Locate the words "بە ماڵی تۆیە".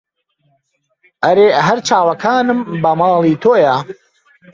2.83-3.75